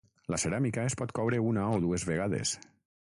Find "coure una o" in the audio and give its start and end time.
1.19-1.77